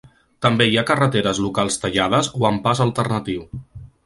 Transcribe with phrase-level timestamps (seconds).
[0.45, 3.49] També hi ha carreteres locals tallades o amb pas alternatiu.